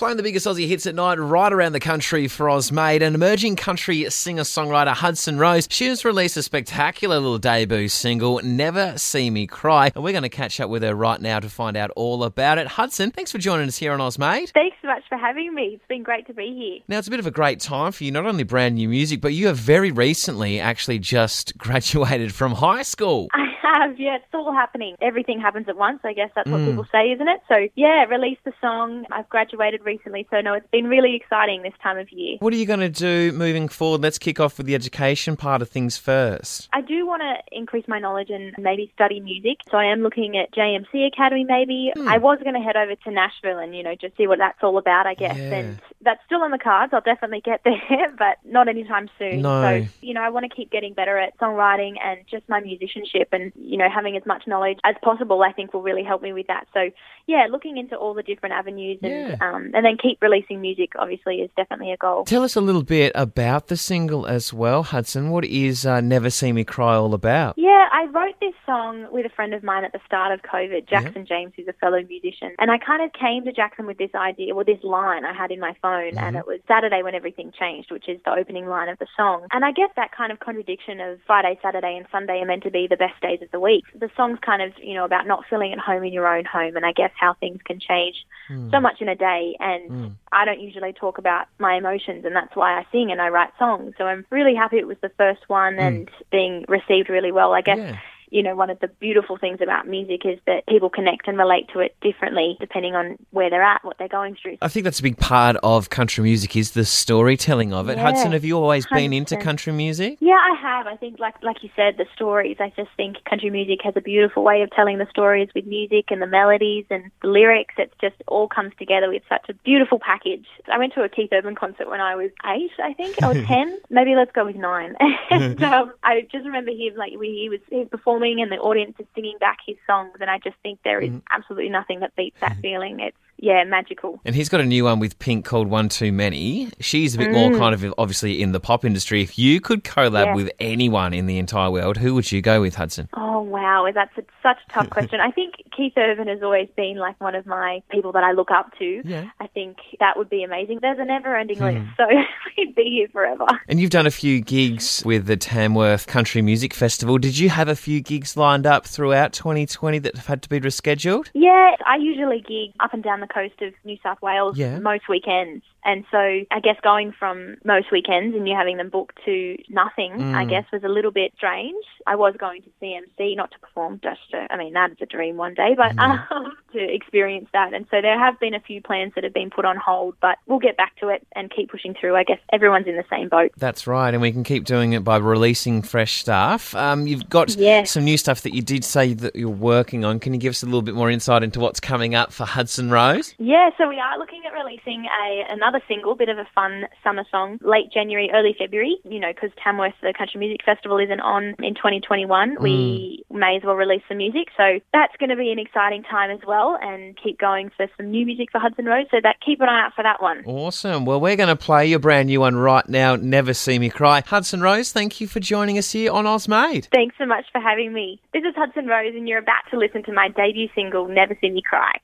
Playing 0.00 0.16
the 0.16 0.22
biggest 0.22 0.46
Aussie 0.46 0.66
hits 0.66 0.86
at 0.86 0.94
night 0.94 1.18
right 1.18 1.52
around 1.52 1.72
the 1.72 1.78
country 1.78 2.26
for 2.26 2.46
Ozmade, 2.46 3.02
an 3.02 3.14
emerging 3.14 3.56
country 3.56 4.08
singer-songwriter 4.08 4.94
Hudson 4.94 5.36
Rose. 5.36 5.68
She 5.70 5.88
has 5.88 6.06
released 6.06 6.38
a 6.38 6.42
spectacular 6.42 7.16
little 7.16 7.36
debut 7.36 7.86
single, 7.88 8.40
Never 8.42 8.96
See 8.96 9.28
Me 9.28 9.46
Cry, 9.46 9.92
and 9.94 10.02
we're 10.02 10.12
going 10.12 10.22
to 10.22 10.30
catch 10.30 10.58
up 10.58 10.70
with 10.70 10.82
her 10.84 10.94
right 10.94 11.20
now 11.20 11.38
to 11.38 11.50
find 11.50 11.76
out 11.76 11.90
all 11.96 12.24
about 12.24 12.56
it. 12.56 12.66
Hudson, 12.66 13.10
thanks 13.10 13.30
for 13.30 13.36
joining 13.36 13.68
us 13.68 13.76
here 13.76 13.92
on 13.92 13.98
Ozmade. 13.98 14.52
Thanks 14.52 14.78
so 14.80 14.88
much 14.88 15.02
for 15.06 15.18
having 15.18 15.54
me. 15.54 15.72
It's 15.74 15.86
been 15.86 16.02
great 16.02 16.26
to 16.28 16.32
be 16.32 16.46
here. 16.58 16.82
Now, 16.88 16.96
it's 16.96 17.08
a 17.08 17.10
bit 17.10 17.20
of 17.20 17.26
a 17.26 17.30
great 17.30 17.60
time 17.60 17.92
for 17.92 18.02
you, 18.02 18.10
not 18.10 18.24
only 18.24 18.42
brand 18.42 18.76
new 18.76 18.88
music, 18.88 19.20
but 19.20 19.34
you 19.34 19.48
have 19.48 19.58
very 19.58 19.92
recently 19.92 20.60
actually 20.60 20.98
just 20.98 21.54
graduated 21.58 22.32
from 22.32 22.52
high 22.52 22.84
school. 22.84 23.28
I 23.34 23.49
have, 23.60 23.98
yeah, 23.98 24.16
it's 24.16 24.24
all 24.34 24.52
happening. 24.52 24.96
Everything 25.00 25.40
happens 25.40 25.68
at 25.68 25.76
once, 25.76 26.00
I 26.04 26.12
guess 26.12 26.30
that's 26.34 26.50
what 26.50 26.60
hmm. 26.60 26.66
people 26.66 26.86
say, 26.90 27.12
isn't 27.12 27.28
it? 27.28 27.40
So, 27.48 27.68
yeah, 27.74 28.04
released 28.04 28.44
the 28.44 28.52
song. 28.60 29.04
I've 29.10 29.28
graduated 29.28 29.84
recently, 29.84 30.26
so 30.30 30.40
no, 30.40 30.54
it's 30.54 30.70
been 30.70 30.86
really 30.86 31.16
exciting 31.16 31.62
this 31.62 31.74
time 31.82 31.98
of 31.98 32.10
year. 32.10 32.36
What 32.40 32.52
are 32.52 32.56
you 32.56 32.66
going 32.66 32.80
to 32.80 32.88
do 32.88 33.32
moving 33.32 33.68
forward? 33.68 34.02
Let's 34.02 34.18
kick 34.18 34.40
off 34.40 34.58
with 34.58 34.66
the 34.66 34.74
education 34.74 35.36
part 35.36 35.62
of 35.62 35.68
things 35.68 35.96
first. 35.96 36.68
I 36.72 36.80
do 36.80 37.06
want 37.06 37.22
to 37.22 37.56
increase 37.56 37.86
my 37.88 37.98
knowledge 37.98 38.30
and 38.30 38.54
maybe 38.58 38.90
study 38.94 39.20
music, 39.20 39.58
so 39.70 39.78
I 39.78 39.86
am 39.86 40.00
looking 40.00 40.36
at 40.36 40.52
JMC 40.52 41.06
Academy 41.06 41.44
maybe. 41.44 41.92
Hmm. 41.94 42.08
I 42.08 42.18
was 42.18 42.38
going 42.42 42.54
to 42.54 42.60
head 42.60 42.76
over 42.76 42.94
to 42.94 43.10
Nashville 43.10 43.58
and, 43.58 43.74
you 43.74 43.82
know, 43.82 43.94
just 43.94 44.16
see 44.16 44.26
what 44.26 44.38
that's 44.38 44.62
all 44.62 44.78
about, 44.78 45.06
I 45.06 45.14
guess. 45.14 45.36
Yeah. 45.36 45.54
And 45.54 45.80
that's 46.02 46.20
still 46.26 46.42
on 46.42 46.50
the 46.50 46.58
cards. 46.58 46.92
I'll 46.92 47.00
definitely 47.00 47.40
get 47.40 47.62
there, 47.64 48.14
but 48.18 48.38
not 48.44 48.68
anytime 48.68 49.10
soon. 49.18 49.42
No. 49.42 49.62
So, 49.62 49.88
you 50.00 50.14
know, 50.14 50.22
I 50.22 50.30
want 50.30 50.50
to 50.50 50.54
keep 50.54 50.70
getting 50.70 50.94
better 50.94 51.18
at 51.18 51.38
songwriting 51.38 51.94
and 52.02 52.20
just 52.30 52.48
my 52.48 52.60
musicianship 52.60 53.28
and, 53.32 53.49
you 53.54 53.76
know, 53.76 53.88
having 53.92 54.16
as 54.16 54.24
much 54.26 54.44
knowledge 54.46 54.78
as 54.84 54.94
possible, 55.02 55.42
I 55.42 55.52
think 55.52 55.72
will 55.72 55.82
really 55.82 56.02
help 56.04 56.22
me 56.22 56.32
with 56.32 56.46
that. 56.48 56.66
So, 56.74 56.90
yeah, 57.26 57.46
looking 57.50 57.76
into 57.76 57.96
all 57.96 58.14
the 58.14 58.22
different 58.22 58.54
avenues 58.54 58.98
and, 59.02 59.12
Yeah. 59.12 59.36
um, 59.40 59.70
and 59.74 59.84
then 59.84 59.96
keep 59.96 60.20
releasing 60.20 60.60
music, 60.60 60.92
obviously, 60.98 61.36
is 61.36 61.50
definitely 61.56 61.92
a 61.92 61.96
goal. 61.96 62.24
Tell 62.24 62.42
us 62.42 62.56
a 62.56 62.60
little 62.60 62.82
bit 62.82 63.12
about 63.14 63.68
the 63.68 63.76
single 63.76 64.26
as 64.26 64.52
well, 64.52 64.82
Hudson. 64.82 65.30
What 65.30 65.44
is 65.44 65.86
uh, 65.86 66.00
Never 66.00 66.30
See 66.30 66.52
Me 66.52 66.64
Cry 66.64 66.94
all 66.96 67.14
about? 67.14 67.54
Yeah, 67.56 67.88
I 67.92 68.06
wrote 68.06 68.34
this 68.40 68.54
song 68.66 69.06
with 69.10 69.26
a 69.26 69.30
friend 69.30 69.54
of 69.54 69.62
mine 69.62 69.84
at 69.84 69.92
the 69.92 70.00
start 70.06 70.32
of 70.32 70.42
COVID, 70.42 70.88
Jackson 70.88 71.26
James, 71.26 71.52
who's 71.56 71.68
a 71.68 71.72
fellow 71.74 72.00
musician. 72.02 72.52
And 72.58 72.70
I 72.70 72.78
kind 72.78 73.02
of 73.02 73.12
came 73.12 73.44
to 73.44 73.52
Jackson 73.52 73.86
with 73.86 73.98
this 73.98 74.14
idea, 74.14 74.54
well, 74.54 74.64
this 74.64 74.82
line 74.82 75.24
I 75.24 75.32
had 75.32 75.50
in 75.50 75.60
my 75.60 75.74
phone, 75.82 76.16
and 76.18 76.36
it 76.36 76.46
was 76.46 76.60
Saturday 76.66 77.02
when 77.02 77.14
everything 77.14 77.52
changed, 77.58 77.90
which 77.90 78.08
is 78.08 78.18
the 78.24 78.32
opening 78.32 78.66
line 78.66 78.88
of 78.88 78.98
the 78.98 79.06
song. 79.16 79.46
And 79.52 79.64
I 79.64 79.72
guess 79.72 79.90
that 79.96 80.12
kind 80.12 80.32
of 80.32 80.40
contradiction 80.40 81.00
of 81.00 81.18
Friday, 81.26 81.58
Saturday, 81.62 81.96
and 81.96 82.06
Sunday 82.10 82.40
are 82.40 82.46
meant 82.46 82.62
to 82.64 82.70
be 82.70 82.86
the 82.88 82.96
best 82.96 83.20
days 83.20 83.39
of 83.42 83.50
the 83.50 83.60
week. 83.60 83.84
The 83.94 84.10
song's 84.16 84.38
kind 84.44 84.62
of, 84.62 84.72
you 84.82 84.94
know, 84.94 85.04
about 85.04 85.26
not 85.26 85.44
feeling 85.48 85.72
at 85.72 85.78
home 85.78 86.04
in 86.04 86.12
your 86.12 86.26
own 86.26 86.44
home, 86.44 86.76
and 86.76 86.84
I 86.84 86.92
guess 86.92 87.10
how 87.18 87.34
things 87.34 87.60
can 87.64 87.80
change 87.80 88.16
hmm. 88.48 88.70
so 88.70 88.80
much 88.80 89.00
in 89.00 89.08
a 89.08 89.16
day. 89.16 89.56
And 89.60 89.90
hmm. 89.90 90.06
I 90.32 90.44
don't 90.44 90.60
usually 90.60 90.92
talk 90.92 91.18
about 91.18 91.46
my 91.58 91.74
emotions, 91.74 92.24
and 92.24 92.34
that's 92.34 92.54
why 92.54 92.78
I 92.78 92.86
sing 92.92 93.10
and 93.10 93.20
I 93.20 93.28
write 93.28 93.50
songs. 93.58 93.94
So 93.98 94.04
I'm 94.04 94.24
really 94.30 94.54
happy 94.54 94.78
it 94.78 94.86
was 94.86 94.98
the 95.02 95.12
first 95.16 95.48
one 95.48 95.74
hmm. 95.74 95.80
and 95.80 96.10
being 96.30 96.64
received 96.68 97.08
really 97.08 97.32
well. 97.32 97.52
I 97.52 97.60
guess 97.60 97.78
Yeah. 97.78 97.98
You 98.30 98.42
know, 98.42 98.54
one 98.54 98.70
of 98.70 98.78
the 98.80 98.88
beautiful 98.88 99.36
things 99.36 99.60
about 99.60 99.86
music 99.86 100.24
is 100.24 100.38
that 100.46 100.66
people 100.66 100.90
connect 100.90 101.28
and 101.28 101.38
relate 101.38 101.68
to 101.72 101.80
it 101.80 101.96
differently 102.00 102.56
depending 102.60 102.94
on 102.94 103.16
where 103.30 103.50
they're 103.50 103.62
at, 103.62 103.84
what 103.84 103.98
they're 103.98 104.08
going 104.08 104.36
through. 104.40 104.56
I 104.62 104.68
think 104.68 104.84
that's 104.84 105.00
a 105.00 105.02
big 105.02 105.18
part 105.18 105.56
of 105.62 105.90
country 105.90 106.24
music 106.24 106.56
is 106.56 106.72
the 106.72 106.84
storytelling 106.84 107.72
of 107.72 107.88
it. 107.88 107.96
Yeah, 107.96 108.02
Hudson, 108.02 108.32
have 108.32 108.44
you 108.44 108.56
always 108.56 108.86
been 108.86 109.12
into 109.12 109.36
country 109.36 109.72
music? 109.72 110.18
Yeah, 110.20 110.34
I 110.34 110.56
have. 110.60 110.86
I 110.86 110.96
think, 110.96 111.18
like 111.18 111.34
like 111.42 111.62
you 111.62 111.70
said, 111.76 111.96
the 111.96 112.06
stories. 112.14 112.56
I 112.60 112.72
just 112.76 112.90
think 112.96 113.22
country 113.24 113.50
music 113.50 113.80
has 113.84 113.94
a 113.96 114.00
beautiful 114.00 114.42
way 114.42 114.62
of 114.62 114.70
telling 114.70 114.98
the 114.98 115.06
stories 115.10 115.48
with 115.54 115.66
music 115.66 116.06
and 116.10 116.22
the 116.22 116.26
melodies 116.26 116.86
and 116.90 117.10
the 117.22 117.28
lyrics. 117.28 117.74
It 117.78 117.92
just 118.00 118.16
all 118.26 118.48
comes 118.48 118.72
together 118.78 119.08
with 119.08 119.22
such 119.28 119.48
a 119.48 119.54
beautiful 119.54 119.98
package. 119.98 120.46
I 120.72 120.78
went 120.78 120.94
to 120.94 121.02
a 121.02 121.08
Keith 121.08 121.30
Urban 121.32 121.54
concert 121.54 121.88
when 121.88 122.00
I 122.00 122.14
was 122.14 122.30
eight, 122.46 122.70
I 122.82 122.92
think, 122.94 123.16
or 123.22 123.34
ten. 123.46 123.78
Maybe 123.90 124.14
let's 124.14 124.32
go 124.32 124.44
with 124.44 124.56
nine. 124.56 124.96
and 125.30 125.62
um, 125.62 125.92
I 126.02 126.22
just 126.32 126.44
remember 126.44 126.70
him 126.70 126.96
like 126.96 127.10
he 127.10 127.48
was 127.48 127.60
he 127.68 127.78
was 127.78 127.88
performing 128.20 128.42
and 128.42 128.52
the 128.52 128.56
audience 128.56 128.94
is 128.98 129.06
singing 129.14 129.36
back 129.38 129.58
his 129.66 129.76
songs, 129.86 130.12
and 130.20 130.30
I 130.30 130.38
just 130.38 130.56
think 130.62 130.80
there 130.84 131.00
is 131.00 131.10
mm-hmm. 131.10 131.18
absolutely 131.30 131.70
nothing 131.70 132.00
that 132.00 132.14
beats 132.16 132.38
that 132.40 132.52
mm-hmm. 132.52 132.60
feeling. 132.60 133.00
It's 133.00 133.16
yeah, 133.38 133.64
magical. 133.64 134.20
And 134.26 134.34
he's 134.34 134.50
got 134.50 134.60
a 134.60 134.66
new 134.66 134.84
one 134.84 134.98
with 134.98 135.18
Pink 135.18 135.46
called 135.46 135.68
One 135.68 135.88
Too 135.88 136.12
Many. 136.12 136.70
She's 136.78 137.14
a 137.14 137.18
bit 137.18 137.32
more 137.32 137.50
mm. 137.50 137.58
kind 137.58 137.74
of 137.74 137.94
obviously 137.96 138.42
in 138.42 138.52
the 138.52 138.60
pop 138.60 138.84
industry. 138.84 139.22
If 139.22 139.38
you 139.38 139.62
could 139.62 139.82
collab 139.82 140.26
Yeah. 140.26 140.34
with 140.34 140.50
anyone 140.60 141.14
in 141.14 141.24
the 141.24 141.38
entire 141.38 141.70
world, 141.70 141.96
who 141.96 142.14
would 142.14 142.30
you 142.30 142.42
go 142.42 142.60
with, 142.60 142.74
Hudson? 142.74 143.08
Oh 143.14 143.29
wow, 143.60 143.86
that's 143.94 144.16
a, 144.18 144.22
such 144.42 144.58
a 144.68 144.72
tough 144.72 144.90
question. 144.96 145.20
I 145.20 145.30
think 145.30 145.54
Keith 145.76 145.92
Urban 145.96 146.28
has 146.28 146.42
always 146.42 146.68
been 146.76 146.96
like 146.96 147.20
one 147.20 147.34
of 147.34 147.46
my 147.46 147.82
people 147.90 148.12
that 148.12 148.24
I 148.24 148.32
look 148.32 148.50
up 148.50 148.76
to. 148.78 149.02
Yeah. 149.04 149.30
I 149.40 149.46
think 149.48 149.76
that 150.00 150.16
would 150.16 150.30
be 150.30 150.42
amazing. 150.42 150.78
There's 150.80 150.98
a 150.98 151.04
never-ending 151.04 151.58
list, 151.58 151.86
so 151.96 152.04
we'd 152.56 152.74
be 152.74 152.84
here 152.84 153.08
forever. 153.12 153.46
And 153.68 153.80
you've 153.80 153.90
done 153.90 154.06
a 154.06 154.10
few 154.10 154.40
gigs 154.40 155.02
with 155.04 155.26
the 155.26 155.36
Tamworth 155.36 156.06
Country 156.06 156.42
Music 156.42 156.72
Festival. 156.74 157.18
Did 157.18 157.38
you 157.38 157.50
have 157.50 157.68
a 157.68 157.76
few 157.76 158.00
gigs 158.00 158.36
lined 158.36 158.66
up 158.66 158.86
throughout 158.86 159.32
2020 159.32 159.98
that 160.00 160.16
have 160.16 160.26
had 160.26 160.42
to 160.42 160.48
be 160.48 160.60
rescheduled? 160.60 161.30
Yeah, 161.34 161.76
I 161.86 161.96
usually 161.96 162.40
gig 162.40 162.72
up 162.80 162.94
and 162.94 163.02
down 163.02 163.20
the 163.20 163.26
coast 163.26 163.60
of 163.62 163.72
New 163.84 163.96
South 164.02 164.20
Wales 164.22 164.56
Yeah. 164.58 164.78
most 164.78 165.08
weekends. 165.08 165.64
And 165.84 166.04
so 166.10 166.18
I 166.18 166.60
guess 166.62 166.76
going 166.82 167.12
from 167.18 167.56
most 167.64 167.90
weekends 167.90 168.36
and 168.36 168.46
you 168.46 168.54
having 168.54 168.76
them 168.76 168.90
booked 168.90 169.18
to 169.24 169.56
nothing, 169.70 170.12
Mm. 170.12 170.34
I 170.34 170.44
guess 170.44 170.64
was 170.72 170.84
a 170.84 170.88
little 170.88 171.10
bit 171.10 171.32
strange. 171.36 171.84
I 172.06 172.16
was 172.16 172.34
going 172.38 172.62
to 172.62 172.68
CMC, 172.80 173.34
not 173.36 173.49
to 173.52 173.58
perform, 173.58 174.00
just 174.02 174.20
to, 174.30 174.46
I 174.50 174.56
mean, 174.56 174.72
that 174.74 174.92
is 174.92 174.96
a 175.00 175.06
dream 175.06 175.36
one 175.36 175.54
day, 175.54 175.74
but 175.76 175.90
Mm. 175.96 176.30
um, 176.30 176.52
to 176.72 176.78
experience 176.78 177.48
that. 177.52 177.74
And 177.74 177.84
so 177.90 178.00
there 178.00 178.18
have 178.18 178.38
been 178.38 178.54
a 178.54 178.60
few 178.60 178.80
plans 178.80 179.12
that 179.14 179.24
have 179.24 179.34
been 179.34 179.50
put 179.50 179.64
on 179.64 179.76
hold, 179.76 180.14
but 180.20 180.38
we'll 180.46 180.60
get 180.60 180.76
back 180.76 180.96
to 181.00 181.08
it 181.08 181.26
and 181.34 181.50
keep 181.50 181.70
pushing 181.70 181.94
through. 181.94 182.14
I 182.16 182.22
guess 182.22 182.38
everyone's 182.52 182.86
in 182.86 182.96
the 182.96 183.04
same 183.10 183.28
boat. 183.28 183.50
That's 183.56 183.86
right, 183.86 184.12
and 184.14 184.20
we 184.22 184.30
can 184.32 184.44
keep 184.44 184.64
doing 184.64 184.92
it 184.92 185.02
by 185.02 185.16
releasing 185.16 185.82
fresh 185.82 186.20
stuff. 186.20 186.74
Um, 186.76 187.06
you've 187.06 187.28
got 187.28 187.50
some 187.84 188.04
new 188.04 188.16
stuff 188.16 188.42
that 188.42 188.54
you 188.54 188.62
did 188.62 188.84
say 188.84 189.14
that 189.14 189.34
you're 189.34 189.48
working 189.48 190.04
on. 190.04 190.20
Can 190.20 190.32
you 190.32 190.38
give 190.40 190.50
us 190.50 190.62
a 190.62 190.66
little 190.66 190.82
bit 190.82 190.94
more 190.94 191.10
insight 191.10 191.42
into 191.42 191.58
what's 191.60 191.80
coming 191.80 192.14
up 192.14 192.32
for 192.32 192.44
Hudson 192.44 192.90
Rose? 192.90 193.34
Yeah, 193.38 193.70
so 193.76 193.88
we 193.88 193.98
are 193.98 194.18
looking 194.18 194.42
at 194.46 194.52
releasing 194.52 195.06
a 195.06 195.44
another 195.50 195.80
single, 195.88 196.14
bit 196.14 196.28
of 196.28 196.38
a 196.38 196.46
fun 196.54 196.86
summer 197.02 197.24
song, 197.30 197.58
late 197.62 197.90
January, 197.92 198.30
early 198.32 198.54
February. 198.58 198.96
You 199.04 199.18
know, 199.18 199.32
because 199.32 199.50
Tamworth, 199.62 199.94
the 200.02 200.14
Country 200.16 200.38
Music 200.38 200.60
Festival, 200.64 200.98
isn't 200.98 201.20
on 201.20 201.54
in 201.58 201.74
2021. 201.74 202.56
We 202.60 203.24
may 203.30 203.56
as 203.56 203.62
well 203.64 203.74
release 203.74 204.02
some 204.08 204.18
music, 204.18 204.48
so 204.56 204.80
that's 204.92 205.16
going 205.18 205.30
to 205.30 205.36
be 205.36 205.50
an 205.50 205.58
exciting 205.58 206.02
time 206.02 206.30
as 206.30 206.40
well, 206.46 206.78
and 206.80 207.16
keep 207.22 207.38
going 207.38 207.70
for 207.76 207.86
some 207.96 208.10
new 208.10 208.26
music 208.26 208.50
for 208.50 208.58
Hudson 208.58 208.86
Rose. 208.86 209.06
So 209.10 209.18
that 209.22 209.36
keep 209.44 209.60
an 209.60 209.68
eye 209.68 209.84
out 209.86 209.94
for 209.94 210.02
that 210.02 210.20
one. 210.20 210.42
Awesome. 210.44 211.04
Well, 211.04 211.20
we're 211.20 211.36
going 211.36 211.48
to 211.48 211.56
play 211.56 211.86
your 211.86 211.98
brand 211.98 212.28
new 212.28 212.40
one 212.40 212.56
right 212.56 212.88
now, 212.88 213.16
Never 213.16 213.54
See 213.54 213.78
Me 213.78 213.90
Cry. 213.90 214.22
Hudson 214.26 214.60
Rose, 214.60 214.92
thank 214.92 215.20
you 215.20 215.26
for 215.26 215.40
joining 215.40 215.78
us 215.78 215.92
here 215.92 216.12
on 216.12 216.24
Ozmade. 216.24 216.88
Thanks 216.92 217.16
so 217.18 217.26
much 217.26 217.44
for 217.52 217.60
having 217.60 217.92
me. 217.92 218.20
This 218.32 218.42
is 218.42 218.54
Hudson 218.56 218.86
Rose, 218.86 219.14
and 219.14 219.28
you're 219.28 219.38
about 219.38 219.62
to 219.70 219.78
listen 219.78 220.02
to 220.04 220.12
my 220.12 220.28
debut 220.28 220.68
single, 220.74 221.06
Never 221.06 221.36
See 221.40 221.50
Me 221.50 221.62
Cry. 221.62 222.00